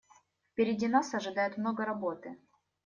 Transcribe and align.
Впереди 0.51 0.87
нас 0.87 1.13
ожидает 1.13 1.57
много 1.59 1.85
работы. 1.85 2.35